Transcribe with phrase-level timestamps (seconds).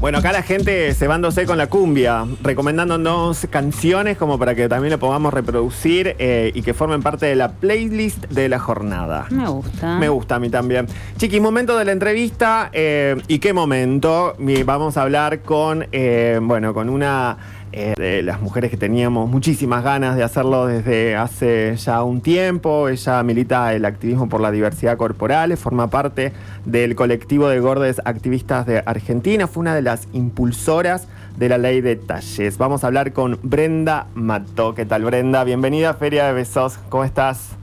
[0.00, 4.98] Bueno, acá la gente cebándose con la cumbia, recomendándonos canciones como para que también le
[4.98, 9.26] podamos reproducir eh, y que formen parte de la playlist de la jornada.
[9.30, 9.98] Me gusta.
[9.98, 10.86] Me gusta a mí también.
[11.16, 12.70] Chiquis, momento de la entrevista.
[12.72, 14.36] eh, ¿Y qué momento?
[14.64, 17.36] Vamos a hablar con, eh, bueno, con una
[17.72, 22.88] eh, de las mujeres que teníamos muchísimas ganas de hacerlo desde hace ya un tiempo.
[22.88, 26.32] Ella milita el activismo por la diversidad corporal, forma parte
[26.64, 31.80] del colectivo de gordes activistas de Argentina, fue una de las impulsoras de la ley
[31.80, 32.58] de talles.
[32.58, 34.74] Vamos a hablar con Brenda Mató.
[34.74, 35.44] ¿Qué tal, Brenda?
[35.44, 36.78] Bienvenida a Feria de Besos.
[36.88, 37.58] ¿Cómo estás?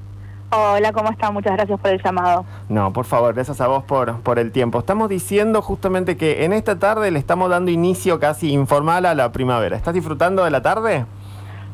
[0.52, 1.34] Hola, ¿cómo están?
[1.34, 2.46] Muchas gracias por el llamado.
[2.70, 4.80] No, por favor, gracias a vos por, por el tiempo.
[4.80, 9.32] Estamos diciendo justamente que en esta tarde le estamos dando inicio casi informal a la
[9.32, 9.76] primavera.
[9.76, 11.06] ¿Estás disfrutando de la tarde?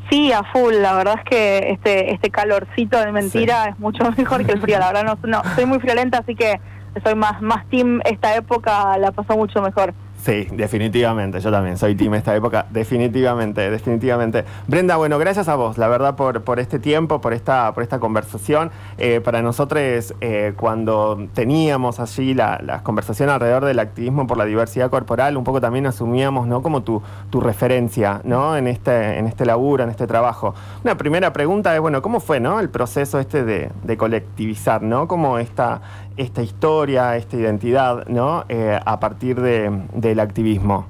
[0.10, 0.76] Sí, a full.
[0.76, 4.80] La verdad es que este este calorcito de mentira es mucho mejor que el frío.
[4.80, 6.60] La verdad no, no soy muy friolenta, así que
[7.04, 8.02] soy más más team.
[8.06, 9.94] Esta época la paso mucho mejor.
[10.24, 11.40] Sí, definitivamente.
[11.40, 12.68] Yo también soy team esta época.
[12.70, 14.46] Definitivamente, definitivamente.
[14.68, 18.00] Brenda, bueno, gracias a vos, la verdad, por, por este tiempo, por esta, por esta
[18.00, 18.70] conversación.
[19.00, 24.46] Eh, para nosotros, eh, cuando teníamos allí la, las conversaciones alrededor del activismo por la
[24.46, 26.62] diversidad corporal, un poco también asumíamos, ¿no?
[26.62, 28.56] Como tu, tu referencia, ¿no?
[28.56, 30.54] En este, en este laburo, en este trabajo.
[30.84, 32.60] Una primera pregunta es, bueno, ¿cómo fue, ¿no?
[32.60, 35.08] El proceso este de, de colectivizar, ¿no?
[35.08, 35.82] Como esta,
[36.18, 38.46] esta historia, esta identidad, ¿no?
[38.50, 40.88] Eh, a partir de, del activismo.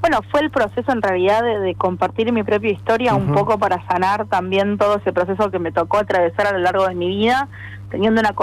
[0.00, 3.86] Bueno, fue el proceso en realidad de, de compartir mi propia historia un poco para
[3.86, 7.46] sanar también todo ese proceso que me tocó atravesar a lo largo de mi vida,
[7.88, 8.34] teniendo una,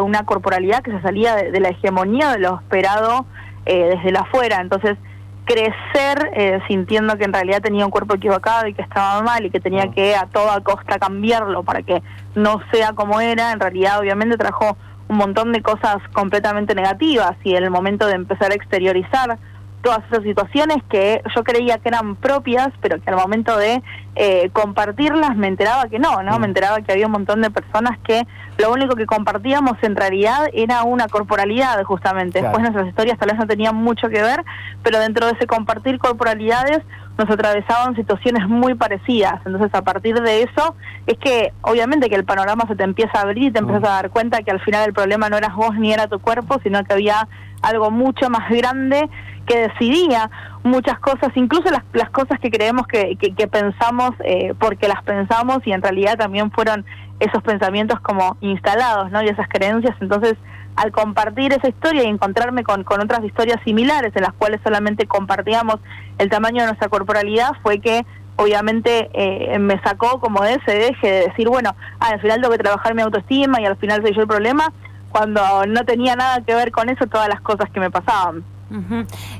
[0.00, 3.26] una corporalidad que se salía de, de la hegemonía de lo esperado
[3.66, 4.60] eh, desde la afuera.
[4.60, 4.96] Entonces,
[5.44, 9.50] crecer eh, sintiendo que en realidad tenía un cuerpo equivocado y que estaba mal y
[9.50, 9.92] que tenía Mm.
[9.92, 12.02] que a toda costa cambiarlo para que
[12.34, 14.76] no sea como era, en realidad obviamente trajo
[15.08, 19.38] un montón de cosas completamente negativas y en el momento de empezar a exteriorizar
[19.84, 23.82] todas esas situaciones que yo creía que eran propias, pero que al momento de
[24.16, 26.38] eh, compartirlas me enteraba que no, ¿no?
[26.38, 26.40] Mm.
[26.40, 30.46] Me enteraba que había un montón de personas que lo único que compartíamos en realidad
[30.54, 32.40] era una corporalidad, justamente.
[32.40, 32.48] Claro.
[32.48, 34.42] Después nuestras historias tal vez no tenían mucho que ver,
[34.82, 36.80] pero dentro de ese compartir corporalidades
[37.18, 39.34] nos atravesaban situaciones muy parecidas.
[39.44, 40.74] Entonces, a partir de eso,
[41.06, 43.68] es que obviamente que el panorama se te empieza a abrir y te Mm.
[43.68, 46.18] empiezas a dar cuenta que al final el problema no eras vos ni era tu
[46.20, 47.28] cuerpo, sino que había
[47.62, 49.08] algo mucho más grande
[49.44, 50.30] que decidía
[50.62, 55.02] muchas cosas, incluso las, las cosas que creemos que, que, que pensamos eh, porque las
[55.02, 56.84] pensamos y en realidad también fueron
[57.20, 59.22] esos pensamientos como instalados, ¿no?
[59.22, 59.94] Y esas creencias.
[60.00, 60.34] Entonces,
[60.76, 65.06] al compartir esa historia y encontrarme con, con otras historias similares en las cuales solamente
[65.06, 65.76] compartíamos
[66.18, 68.04] el tamaño de nuestra corporalidad, fue que
[68.36, 72.62] obviamente eh, me sacó como ese eje de decir, bueno, ah, al final tengo que
[72.62, 74.72] trabajar mi autoestima y al final soy yo el problema,
[75.10, 78.42] cuando no tenía nada que ver con eso todas las cosas que me pasaban.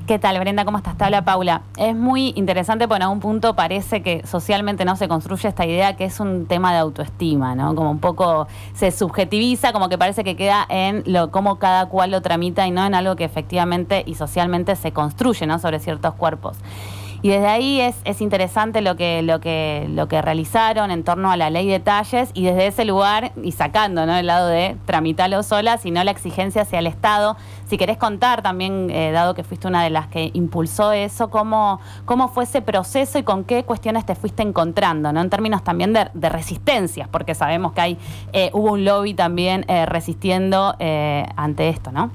[0.07, 0.65] ¿Qué tal, Brenda?
[0.65, 0.97] ¿Cómo estás?
[0.97, 1.63] Te Paula.
[1.77, 5.97] Es muy interesante porque en algún punto parece que socialmente no se construye esta idea
[5.97, 7.75] que es un tema de autoestima, ¿no?
[7.75, 12.13] Como un poco se subjetiviza, como que parece que queda en lo cómo cada cual
[12.13, 15.59] lo tramita y no en algo que efectivamente y socialmente se construye, ¿no?
[15.59, 16.57] Sobre ciertos cuerpos.
[17.25, 21.31] Y desde ahí es, es interesante lo que, lo, que, lo que realizaron en torno
[21.31, 24.15] a la ley de talles y desde ese lugar, y sacando ¿no?
[24.15, 27.39] el lado de tramitarlo sola, sino la exigencia hacia el Estado.
[27.67, 31.81] Si querés contar también, eh, dado que fuiste una de las que impulsó eso, cómo,
[32.05, 35.23] cómo fue ese proceso y con qué cuestiones te fuiste encontrando, ¿no?
[35.23, 37.99] en términos también de, de resistencias, porque sabemos que hay
[38.35, 42.11] eh, hubo un lobby también eh, resistiendo eh, ante esto, ¿no?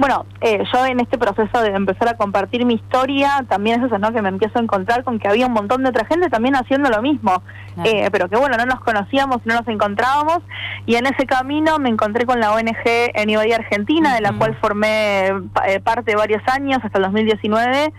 [0.00, 3.98] Bueno, eh, yo en este proceso de empezar a compartir mi historia, también es eso,
[3.98, 4.14] ¿no?
[4.14, 6.88] Que me empiezo a encontrar con que había un montón de otra gente también haciendo
[6.88, 7.42] lo mismo,
[7.74, 7.90] Claro.
[7.90, 10.38] Eh, pero que bueno, no nos conocíamos, no nos encontrábamos,
[10.86, 15.28] y en ese camino me encontré con la ONG Anybody Argentina, de la cual formé
[15.66, 17.92] eh, parte varios años, hasta el 2019,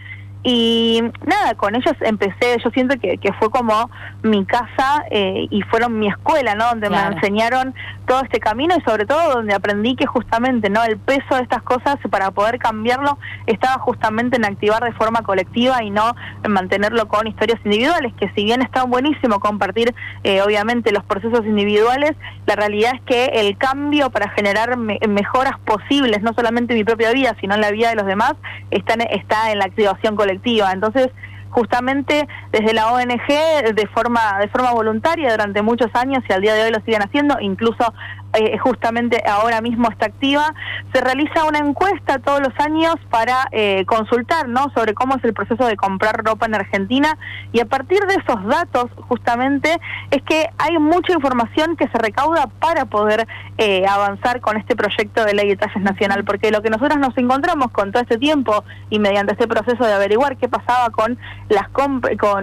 [0.44, 3.90] y nada, con ellos empecé, yo siento que, que fue como
[4.24, 6.66] mi casa eh, y fueron mi escuela, ¿no?
[6.70, 7.10] Donde Claro.
[7.12, 7.76] me enseñaron
[8.08, 10.84] todo este camino y sobre todo donde aprendí que justamente, ¿no?
[10.84, 15.84] El peso de estas cosas para poder cambiarlo estaba justamente en activar de forma colectiva
[15.84, 20.92] y no en mantenerlo con historias individuales, que si bien está buenísimo compartir eh, obviamente
[20.92, 22.14] los procesos individuales,
[22.48, 26.84] la realidad es que el cambio para generar me- mejoras posibles, no solamente en mi
[26.84, 28.34] propia vida, sino en la vida de los demás,
[28.72, 30.31] está en, está en la activación colectiva.
[30.74, 31.10] Entonces,
[31.50, 33.28] justamente desde la ONG
[33.76, 37.04] de forma de forma voluntaria durante muchos años y al día de hoy lo siguen
[37.04, 37.94] haciendo incluso
[38.34, 40.54] eh, justamente ahora mismo está activa.
[40.94, 44.70] Se realiza una encuesta todos los años para eh, consultar ¿no?
[44.76, 47.18] sobre cómo es el proceso de comprar ropa en Argentina
[47.52, 49.80] y a partir de esos datos justamente
[50.12, 55.26] es que hay mucha información que se recauda para poder eh, avanzar con este proyecto
[55.26, 58.64] de ley de talles nacional, porque lo que nosotros nos encontramos con todo este tiempo
[58.90, 61.18] y mediante este proceso de averiguar qué pasaba con
[61.50, 62.02] las, con,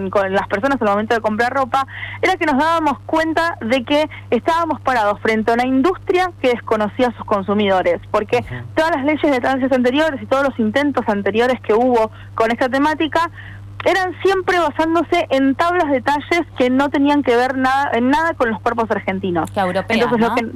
[0.09, 1.87] con las personas al momento de comprar ropa,
[2.21, 7.07] era que nos dábamos cuenta de que estábamos parados frente a una industria que desconocía
[7.07, 8.43] a sus consumidores, porque
[8.75, 12.67] todas las leyes de talles anteriores y todos los intentos anteriores que hubo con esta
[12.69, 13.29] temática
[13.85, 18.33] eran siempre basándose en tablas de talles que no tenían que ver nada en nada
[18.33, 19.49] con los cuerpos argentinos.
[20.03, 20.51] Entonces, lo que,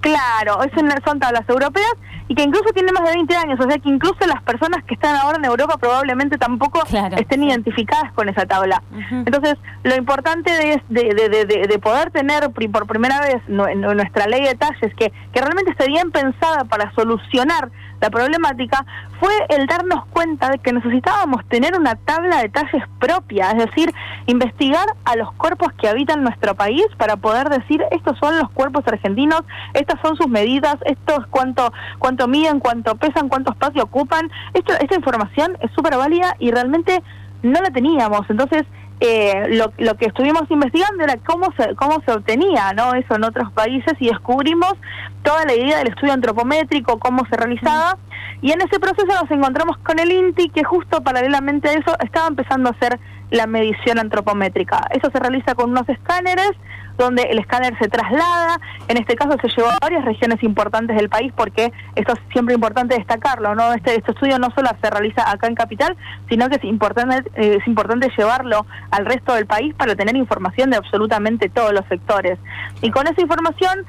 [0.00, 0.72] Claro, es
[1.04, 1.92] son tablas europeas
[2.28, 4.94] y que incluso tienen más de 20 años, o sea que incluso las personas que
[4.94, 6.82] están ahora en Europa probablemente tampoco
[7.16, 8.82] estén identificadas con esa tabla.
[9.10, 14.94] Entonces, lo importante de, de, de, poder tener por primera vez nuestra ley de talles,
[14.94, 18.84] que, que realmente esté bien pensada para solucionar la problemática,
[19.18, 23.92] fue el darnos cuenta de que necesitábamos tener una tabla de talles propia, es decir,
[24.26, 28.84] investigar a los cuerpos que habitan nuestro país para poder decir estos son los cuerpos
[28.86, 29.42] argentinos,
[29.88, 34.30] estas son sus medidas, esto es cuánto, cuánto miden, cuánto pesan, cuánto espacio ocupan.
[34.52, 37.02] Esto, esta información es súper válida y realmente
[37.42, 38.28] no la teníamos.
[38.28, 38.64] Entonces,
[39.00, 42.94] eh, lo, lo, que estuvimos investigando era cómo se, cómo se obtenía ¿no?
[42.94, 44.74] eso en otros países y descubrimos
[45.22, 47.96] toda la idea del estudio antropométrico, cómo se realizaba.
[48.42, 52.28] Y en ese proceso nos encontramos con el INTI, que justo paralelamente a eso estaba
[52.28, 54.86] empezando a hacer la medición antropométrica.
[54.90, 56.52] Eso se realiza con unos escáneres
[56.98, 58.60] donde el escáner se traslada.
[58.88, 62.54] En este caso se llevó a varias regiones importantes del país porque esto es siempre
[62.54, 63.72] importante destacarlo, ¿no?
[63.72, 65.96] Este, este estudio no solo se realiza acá en Capital,
[66.28, 70.70] sino que es importante, eh, es importante llevarlo al resto del país para tener información
[70.70, 72.38] de absolutamente todos los sectores.
[72.82, 73.86] Y con esa información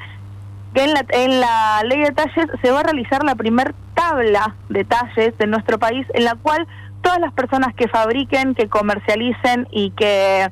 [0.74, 4.54] que en la, en la ley de talles se va a realizar la primer tabla
[4.70, 6.68] de talles de nuestro país en la cual
[7.02, 10.50] todas las personas que fabriquen, que comercialicen y que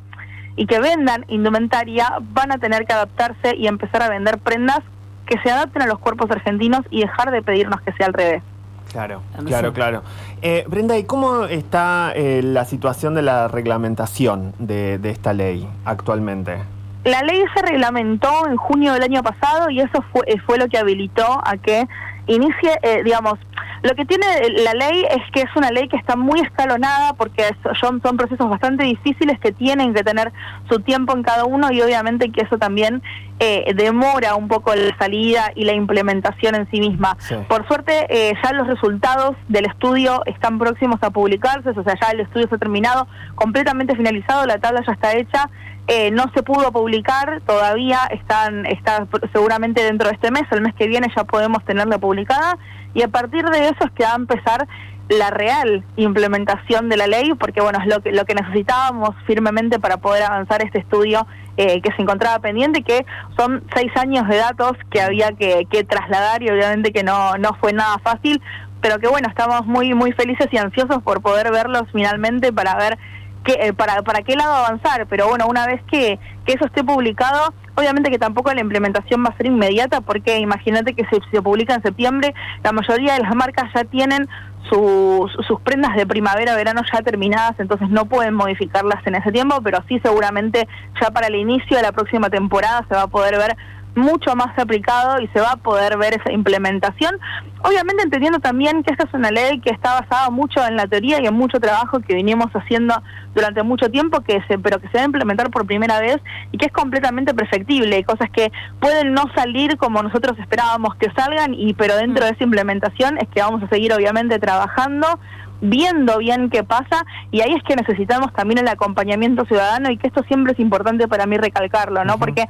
[0.56, 4.80] y que vendan indumentaria van a tener que adaptarse y empezar a vender prendas
[5.28, 8.44] que se adapten a los cuerpos argentinos y dejar de pedirnos que sea al revés.
[8.92, 10.04] Claro, claro, claro.
[10.42, 15.68] Eh, Brenda, ¿y cómo está eh, la situación de la reglamentación de, de esta ley
[15.86, 16.58] actualmente?
[17.04, 20.78] La ley se reglamentó en junio del año pasado y eso fue, fue lo que
[20.78, 21.88] habilitó a que
[22.28, 23.40] inicie, eh, digamos,
[23.88, 24.26] lo que tiene
[24.64, 27.44] la ley es que es una ley que está muy escalonada porque
[27.80, 30.34] son, son procesos bastante difíciles que tienen que tener
[30.70, 33.02] su tiempo en cada uno y obviamente que eso también
[33.40, 37.16] eh, demora un poco la salida y la implementación en sí misma.
[37.48, 42.10] Por suerte eh, ya los resultados del estudio están próximos a publicarse, o sea, ya
[42.10, 45.50] el estudio se ha terminado, completamente finalizado, la tabla ya está hecha.
[45.90, 50.76] Eh, no se pudo publicar todavía, están, está seguramente dentro de este mes, el mes
[50.76, 52.58] que viene ya podemos tenerla publicada
[52.98, 54.68] y a partir de eso es que va a empezar
[55.08, 59.80] la real implementación de la ley, porque bueno, es lo que, lo que necesitábamos firmemente
[59.80, 61.28] para poder avanzar este estudio
[61.58, 63.06] eh, que se encontraba pendiente, que
[63.38, 67.54] son seis años de datos que había que, que trasladar y obviamente que no, no
[67.62, 68.42] fue nada fácil,
[68.82, 72.98] pero que bueno, estamos muy, muy felices y ansiosos por poder verlos finalmente para ver
[73.46, 77.54] eh, para, para qué lado avanzar, pero bueno, una vez que, que eso esté publicado,
[77.76, 81.74] obviamente que tampoco la implementación va a ser inmediata, porque imagínate que se, se publica
[81.74, 84.28] en septiembre, la mayoría de las marcas ya tienen
[84.70, 89.62] sus, sus prendas de primavera, verano ya terminadas, entonces no pueden modificarlas en ese tiempo,
[89.62, 90.68] pero sí seguramente
[91.02, 93.56] ya para el inicio de la próxima temporada se va a poder ver
[93.98, 97.20] mucho más aplicado y se va a poder ver esa implementación.
[97.64, 101.22] Obviamente entendiendo también que esta es una ley que está basada mucho en la teoría
[101.22, 102.94] y en mucho trabajo que venimos haciendo
[103.34, 106.18] durante mucho tiempo, que se, pero que se va a implementar por primera vez
[106.52, 111.54] y que es completamente perfectible, cosas que pueden no salir como nosotros esperábamos que salgan,
[111.54, 115.20] y pero dentro de esa implementación es que vamos a seguir obviamente trabajando
[115.62, 120.08] viendo bien qué pasa y ahí es que necesitamos también el acompañamiento ciudadano y que
[120.08, 122.20] esto siempre es importante para mí recalcarlo, ¿no?
[122.20, 122.46] Porque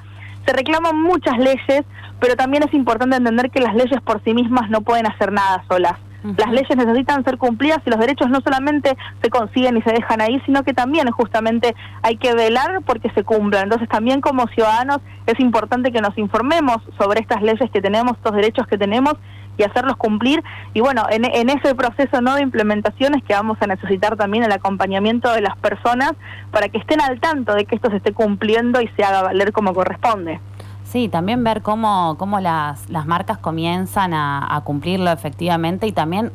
[0.48, 1.84] se reclaman muchas leyes,
[2.20, 5.64] pero también es importante entender que las leyes por sí mismas no pueden hacer nada
[5.70, 6.00] solas.
[6.24, 10.20] Las leyes necesitan ser cumplidas y los derechos no solamente se consiguen y se dejan
[10.20, 13.66] ahí, sino que también justamente hay que velar porque se cumplan.
[13.66, 18.34] Entonces también como ciudadanos es importante que nos informemos sobre estas leyes que tenemos, estos
[18.34, 19.14] derechos que tenemos
[19.58, 20.44] y hacerlos cumplir.
[20.74, 24.44] Y bueno, en, en ese proceso no de implementación es que vamos a necesitar también
[24.44, 26.14] el acompañamiento de las personas
[26.52, 29.52] para que estén al tanto de que esto se esté cumpliendo y se haga valer
[29.52, 30.40] como corresponde.
[30.88, 36.32] Sí, también ver cómo, cómo las, las marcas comienzan a, cumplirlo efectivamente y también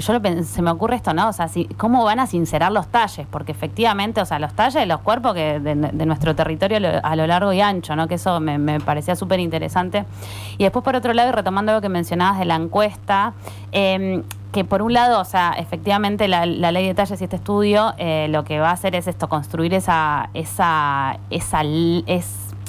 [0.00, 1.28] yo lo se me ocurre esto, ¿no?
[1.28, 3.26] O sea, si, ¿cómo van a sincerar los talles?
[3.30, 5.74] Porque efectivamente, o sea, los talles, los cuerpos que de,
[6.06, 8.08] nuestro territorio a lo largo y ancho, ¿no?
[8.08, 10.04] Que eso me, parecía súper interesante.
[10.58, 13.32] Y después, por otro lado, y retomando lo que mencionabas de la encuesta,
[13.72, 17.94] eh, que por un lado, o sea, efectivamente la, ley de talles y este estudio
[17.98, 21.62] eh, lo que va a hacer es esto, construir esa, esa, esa,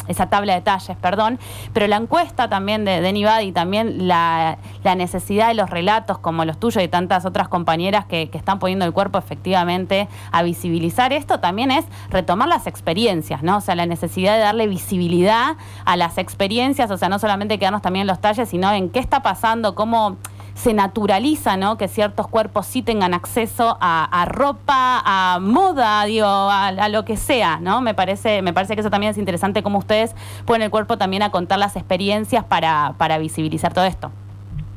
[0.08, 1.40] esa tabla de talles, perdón,
[1.74, 3.12] pero la encuesta también de, de
[3.44, 4.58] y también la,
[4.96, 8.86] necesidad de los relatos como los tuyos y tantas otras compañeras que, que, están poniendo
[8.86, 13.58] el cuerpo efectivamente a visibilizar esto, también es retomar las experiencias, ¿no?
[13.58, 15.56] O sea, la necesidad de darle visibilidad
[15.86, 19.00] a las experiencias, o sea, no solamente quedarnos también en los talles, sino en qué
[19.00, 20.18] está pasando, cómo
[20.54, 21.78] se naturaliza, ¿no?
[21.78, 27.60] Que ciertos cuerpos sí tengan acceso a, ropa, a moda, digo, a, lo que sea,
[27.60, 27.82] ¿no?
[27.82, 30.16] Me parece, me parece que eso también es interesante cómo ustedes
[30.46, 34.12] ponen el cuerpo también a contar las experiencias para, para visibilizar todo esto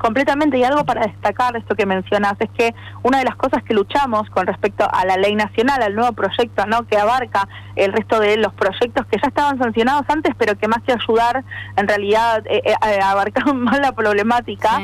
[0.05, 0.59] completamente.
[0.59, 4.29] Y algo para destacar, esto que mencionas, es que una de las cosas que luchamos
[4.29, 6.87] con respecto a la ley nacional, al nuevo proyecto ¿no?
[6.87, 10.83] que abarca el resto de los proyectos que ya estaban sancionados antes, pero que más
[10.83, 11.43] que ayudar,
[11.77, 14.79] en realidad eh, eh, eh abarcaron más la problemática.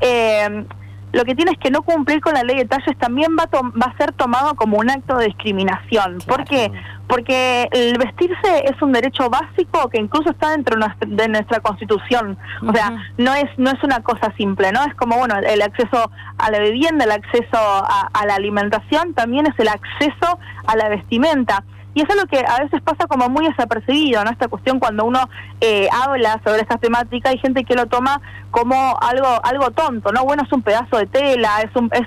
[0.00, 0.64] Eh,
[1.12, 3.86] lo que tiene es que no cumplir con la ley de talles también va, va
[3.86, 6.18] a ser tomado como un acto de discriminación.
[6.26, 6.72] ¿Por qué?
[7.06, 12.38] Porque el vestirse es un derecho básico que incluso está dentro de nuestra constitución.
[12.66, 14.82] O sea, no es no es una cosa simple, ¿no?
[14.84, 19.58] Es como, bueno, el acceso a la vivienda, el acceso a la alimentación, también es
[19.58, 21.64] el acceso a la vestimenta.
[21.94, 24.30] Y eso es lo que a veces pasa como muy desapercibido, ¿no?
[24.30, 25.28] Esta cuestión cuando uno
[25.60, 28.20] eh, habla sobre esta temática, hay gente que lo toma
[28.50, 30.24] como algo algo tonto, ¿no?
[30.24, 32.02] Bueno, es un pedazo de tela, es un, es,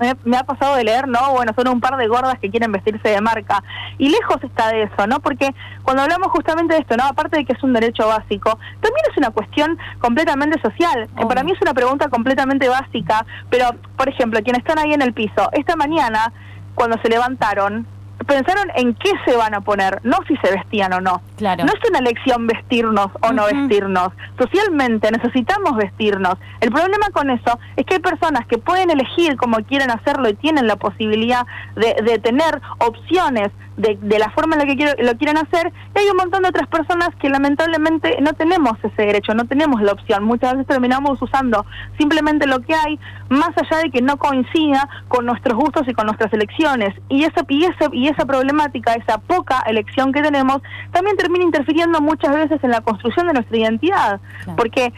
[0.00, 1.32] eh, me ha pasado de leer, ¿no?
[1.32, 3.62] Bueno, son un par de gordas que quieren vestirse de marca.
[3.98, 5.20] Y lejos está de eso, ¿no?
[5.20, 7.04] Porque cuando hablamos justamente de esto, ¿no?
[7.04, 11.08] Aparte de que es un derecho básico, también es una cuestión completamente social.
[11.28, 15.12] Para mí es una pregunta completamente básica, pero, por ejemplo, quienes están ahí en el
[15.12, 16.32] piso, esta mañana,
[16.74, 17.86] cuando se levantaron,
[18.24, 21.22] pensaron en qué se van a poner, no si se vestían o no.
[21.36, 21.64] Claro.
[21.64, 24.08] No es una elección vestirnos o no vestirnos.
[24.38, 26.34] Socialmente necesitamos vestirnos.
[26.60, 30.34] El problema con eso es que hay personas que pueden elegir cómo quieren hacerlo y
[30.34, 35.16] tienen la posibilidad de, de tener opciones de, de, la forma en la que lo
[35.16, 39.34] quieren hacer, y hay un montón de otras personas que lamentablemente no tenemos ese derecho,
[39.34, 40.24] no tenemos la opción.
[40.24, 41.64] Muchas veces terminamos usando
[41.98, 42.98] simplemente lo que hay,
[43.28, 46.94] más allá de que no coincida con nuestros gustos y con nuestras elecciones.
[47.08, 50.60] Y esa, y, y esa problemática, esa poca elección que tenemos,
[50.92, 54.20] también termina interfiriendo muchas veces en la construcción de nuestra identidad.
[54.56, 54.92] Porque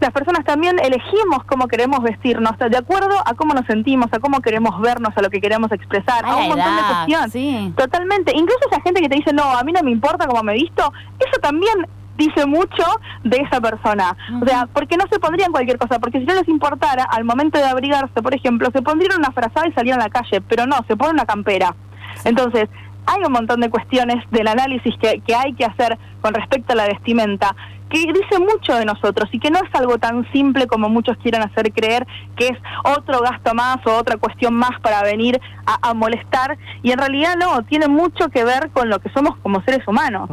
[0.00, 4.40] las personas también elegimos cómo queremos vestirnos, de acuerdo a cómo nos sentimos, a cómo
[4.40, 7.74] queremos vernos, a lo que queremos expresar, a un montón de cuestiones.
[7.74, 8.32] Totalmente.
[8.34, 10.92] Incluso esa gente que te dice, no, a mí no me importa cómo me visto,
[11.18, 11.86] eso también
[12.16, 12.84] dice mucho
[13.24, 14.16] de esa persona.
[14.40, 17.58] O sea, porque no se pondrían cualquier cosa, porque si no les importara, al momento
[17.58, 20.76] de abrigarse, por ejemplo, se pondrían una frazada y salían a la calle, pero no,
[20.86, 21.74] se pone una campera.
[22.24, 22.68] Entonces,
[23.06, 26.76] hay un montón de cuestiones del análisis que, que hay que hacer con respecto a
[26.76, 27.54] la vestimenta
[27.88, 31.42] que dice mucho de nosotros y que no es algo tan simple como muchos quieran
[31.42, 36.56] hacer creer que es otro gasto más o otra cuestión más para venir a, molestar
[36.82, 40.30] y en realidad no, tiene mucho que ver con lo que somos como seres humanos.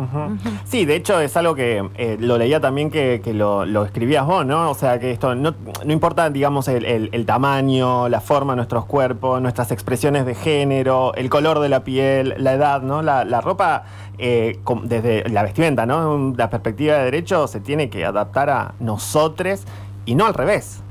[0.64, 4.70] Sí, de hecho es algo que eh, lo leía también que, lo, escribías vos, ¿no?
[4.70, 9.42] O sea que esto no, no importa, digamos, el, tamaño, la forma de nuestros cuerpos,
[9.42, 13.02] nuestras expresiones de género, el color de la piel, la edad, ¿no?
[13.02, 13.84] La, la ropa
[14.18, 16.34] eh, desde la vestimenta, ¿no?
[16.38, 19.66] La perspectiva de derecho se tiene que adaptar a nosotros
[20.06, 20.82] y no al revés.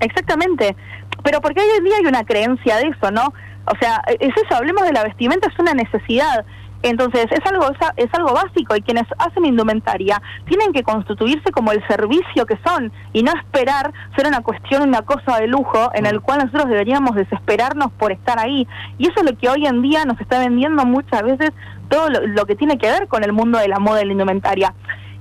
[0.00, 0.76] Exactamente.
[1.22, 3.32] Pero porque hoy en día hay una creencia de eso, ¿no?
[3.66, 6.44] O sea, es eso, hablemos de la vestimenta, es una necesidad.
[6.84, 7.66] Entonces, es algo,
[7.96, 12.92] es algo básico y quienes hacen indumentaria tienen que constituirse como el servicio que son
[13.14, 17.14] y no esperar ser una cuestión, una cosa de lujo en el cual nosotros deberíamos
[17.14, 18.68] desesperarnos por estar ahí.
[18.98, 21.52] Y eso es lo que hoy en día nos está vendiendo muchas veces
[21.94, 24.74] todo lo, que tiene que ver con el mundo de la moda y la indumentaria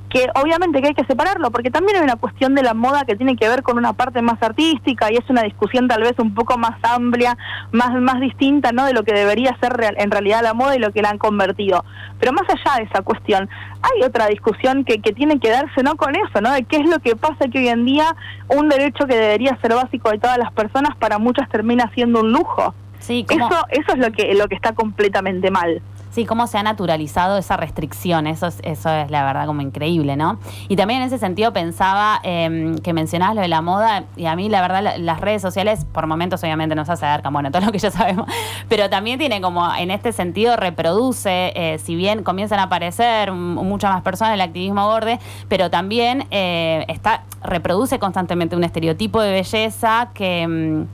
[0.10, 3.16] que obviamente que hay que separarlo, porque también hay una cuestión de la moda que
[3.16, 6.36] tiene que ver con una parte más artística y es una discusión tal vez un
[6.36, 7.36] poco más amplia,
[7.72, 8.86] más, más distinta ¿no?
[8.86, 11.84] de lo que debería ser en realidad la moda y lo que la han convertido.
[12.20, 13.50] Pero más allá de esa cuestión,
[13.82, 16.52] hay otra discusión que, que tiene que darse no con eso, ¿no?
[16.52, 18.16] de qué es lo que pasa que hoy en día
[18.50, 22.32] un derecho que debería ser básico de todas las personas para muchas termina siendo un
[22.32, 22.76] lujo.
[23.00, 25.82] Sí, eso, eso es lo que, lo que está completamente mal.
[26.14, 30.16] Sí, cómo se ha naturalizado esa restricción, eso es, eso es la verdad como increíble,
[30.16, 30.38] ¿no?
[30.68, 34.36] Y también en ese sentido pensaba em, que mencionabas lo de la moda, y a
[34.36, 37.80] mí la verdad las redes sociales por momentos obviamente nos acercan, bueno, todo lo que
[37.80, 38.28] ya sabemos,
[38.70, 43.92] pero también tiene como, en este sentido reproduce, eh, si bien comienzan a aparecer muchas
[43.92, 50.12] más personas el activismo borde, pero también eh, está, reproduce constantemente un estereotipo de belleza
[50.14, 50.42] que...
[50.44, 50.88] Em,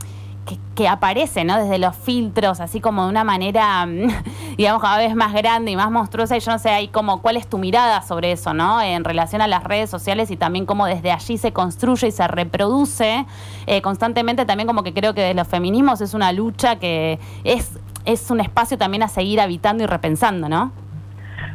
[0.74, 1.58] que, aparece, ¿no?
[1.58, 3.86] Desde los filtros, así como de una manera,
[4.56, 6.36] digamos, cada vez más grande y más monstruosa.
[6.36, 8.80] Y yo no sé, ahí como, ¿cuál es tu mirada sobre eso, ¿no?
[8.80, 12.26] En relación a las redes sociales y también cómo desde allí se construye y se
[12.26, 13.26] reproduce
[13.66, 14.46] eh, constantemente.
[14.46, 17.72] También como que creo que de los feminismos es una lucha que es,
[18.04, 20.72] es un espacio también a seguir habitando y repensando, ¿no?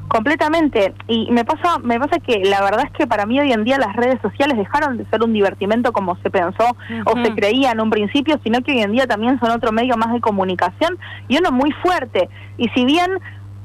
[0.07, 0.93] Completamente.
[1.07, 3.77] Y me pasa, me pasa que la verdad es que para mí hoy en día
[3.77, 7.81] las redes sociales dejaron de ser un divertimento como se pensó o se creía en
[7.81, 10.97] un principio, sino que hoy en día también son otro medio más de comunicación
[11.27, 12.29] y uno muy fuerte.
[12.57, 13.19] Y si bien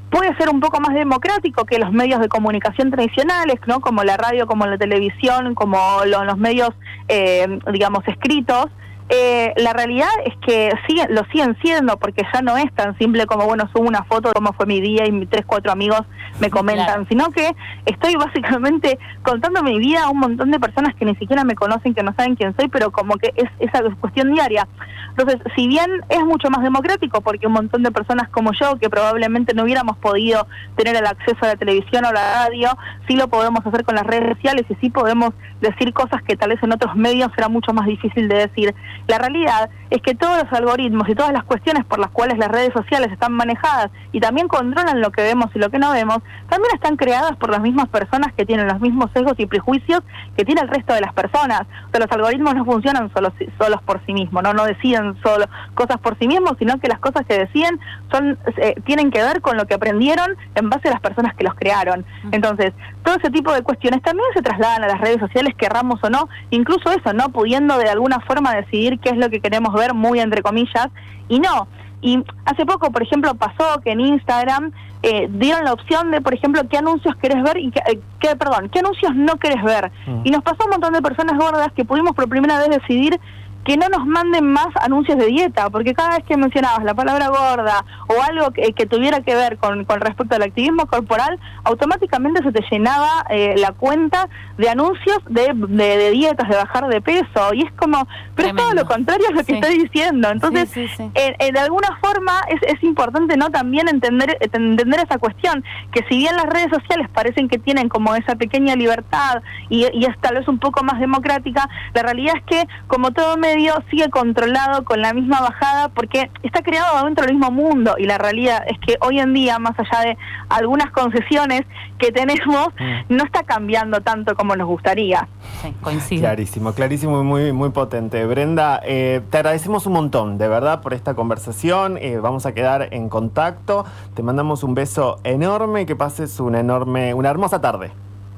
[0.09, 3.79] puede ser un poco más democrático que los medios de comunicación tradicionales, ¿no?
[3.79, 6.71] Como la radio, como la televisión, como los medios,
[7.07, 8.65] eh, digamos, escritos,
[9.13, 13.25] eh, la realidad es que siguen, lo siguen siendo porque ya no es tan simple
[13.25, 16.03] como, bueno, subo una foto de cómo fue mi día y mis tres, cuatro amigos
[16.39, 17.53] me comentan, sino que
[17.85, 21.93] estoy básicamente contando mi vida a un montón de personas que ni siquiera me conocen,
[21.93, 24.65] que no saben quién soy, pero como que es esa cuestión diaria.
[25.09, 28.89] Entonces, si bien es mucho más democrático, porque un montón de personas como yo, que
[28.89, 32.69] probablemente no hubiéramos podido tener el acceso a la televisión o a la radio,
[33.09, 36.49] sí lo podemos hacer con las redes sociales y sí podemos decir cosas que tal
[36.49, 38.73] vez en otros medios será mucho más difícil de decir.
[39.07, 42.49] La realidad es que todos los algoritmos y todas las cuestiones por las cuales las
[42.49, 46.19] redes sociales están manejadas y también controlan lo que vemos y lo que no vemos,
[46.49, 50.01] también están creadas por las mismas personas que tienen los mismos sesgos y prejuicios
[50.37, 51.61] que tiene el resto de las personas.
[51.87, 55.45] O sea, los algoritmos no funcionan solos, solos por sí mismos, no no deciden solo
[55.73, 57.79] cosas por sí mismos, sino que las cosas que deciden
[58.11, 61.43] son eh, tienen que ver con lo que aprendieron en base a las personas que
[61.43, 62.05] los crearon.
[62.31, 66.09] Entonces, todo ese tipo de cuestiones también se trasladan a las redes sociales, querramos o
[66.09, 69.93] no, incluso eso, no pudiendo de alguna forma decidir qué es lo que queremos ver,
[69.93, 70.87] muy entre comillas,
[71.29, 71.67] y no.
[72.01, 74.71] Y hace poco, por ejemplo, pasó que en Instagram
[75.03, 78.69] eh, dieron la opción de, por ejemplo, qué anuncios querés ver y qué, eh, perdón,
[78.69, 79.91] qué anuncios no querés ver.
[80.07, 80.21] Mm.
[80.23, 83.19] Y nos pasó un montón de personas gordas que pudimos por primera vez decidir
[83.63, 87.29] que no nos manden más anuncios de dieta, porque cada vez que mencionabas la palabra
[87.29, 92.51] gorda o algo que, tuviera que ver con, con, respecto al activismo corporal, automáticamente se
[92.51, 94.27] te llenaba eh, la cuenta
[94.57, 98.73] de anuncios de, de, dietas, de bajar de peso, y es como, pero es todo
[98.73, 100.29] lo contrario a lo que estoy diciendo.
[100.29, 106.17] Entonces, de alguna forma es, es importante no también entender, entender esa cuestión, que si
[106.17, 110.35] bien las redes sociales parecen que tienen como esa pequeña libertad y, y es tal
[110.35, 113.50] vez un poco más democrática, la realidad es que como todo medio
[113.89, 118.17] sigue controlado con la misma bajada porque está creado dentro del mismo mundo y la
[118.17, 120.17] realidad es que hoy en día, más allá de
[120.49, 121.61] algunas concesiones
[121.97, 123.13] que tenemos, mm.
[123.15, 125.27] no está cambiando tanto como nos gustaría.
[125.61, 126.21] Sí, coincido.
[126.21, 128.25] Clarísimo, clarísimo y muy, muy potente.
[128.25, 131.97] Brenda, eh, te agradecemos un montón, de verdad, por esta conversación.
[131.97, 133.85] Eh, vamos a quedar en contacto.
[134.15, 137.91] Te mandamos un beso enorme, que pases una enorme, una hermosa tarde.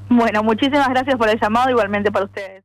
[0.09, 2.63] Bueno, muchísimas gracias por el llamado, igualmente para ustedes.